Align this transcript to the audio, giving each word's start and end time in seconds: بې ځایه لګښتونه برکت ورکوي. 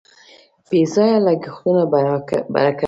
بې 0.69 0.81
ځایه 0.93 1.17
لګښتونه 1.25 1.81
برکت 1.93 2.43
ورکوي. 2.53 2.79